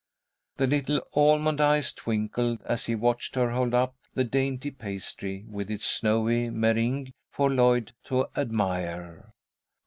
The 0.55 0.65
little 0.65 0.99
almond 1.15 1.61
eyes 1.61 1.93
twinkled, 1.93 2.63
as 2.63 2.87
he 2.87 2.95
watched 2.95 3.35
her 3.35 3.51
hold 3.51 3.75
up 3.75 3.93
the 4.15 4.23
dainty 4.23 4.71
pastry 4.71 5.45
with 5.47 5.69
its 5.69 5.85
snowy 5.85 6.49
meringue 6.49 7.11
for 7.29 7.51
Lloyd 7.51 7.93
to 8.05 8.25
admire. 8.35 9.31